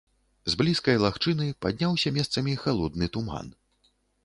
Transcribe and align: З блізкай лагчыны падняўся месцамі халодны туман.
З 0.53 0.55
блізкай 0.61 0.97
лагчыны 1.03 1.47
падняўся 1.67 2.13
месцамі 2.17 2.57
халодны 2.65 3.13
туман. 3.19 3.55